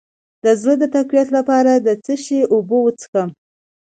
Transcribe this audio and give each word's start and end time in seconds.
د 0.43 0.45
زړه 0.61 0.75
د 0.79 0.83
تقویت 0.95 1.27
لپاره 1.37 1.71
د 1.85 1.87
څه 2.03 2.13
شي 2.23 2.39
اوبه 2.53 2.77
وڅښم؟ 2.81 3.29